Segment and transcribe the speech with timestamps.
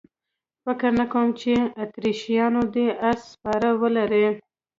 [0.63, 4.27] فکر نه کوم چې اتریشیان دې اس سپاره ولري.